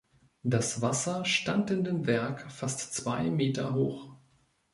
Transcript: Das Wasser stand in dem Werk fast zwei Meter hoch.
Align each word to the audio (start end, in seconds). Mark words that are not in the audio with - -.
Das 0.41 0.81
Wasser 0.81 1.25
stand 1.25 1.69
in 1.69 1.83
dem 1.83 2.07
Werk 2.07 2.51
fast 2.51 2.91
zwei 2.95 3.29
Meter 3.29 3.75
hoch. 3.75 4.15